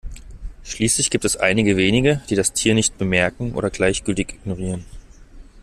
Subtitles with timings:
[0.63, 4.83] Schließlich gibt es einige wenige, die das Tier nicht bemerken oder gleichgültig ignorieren.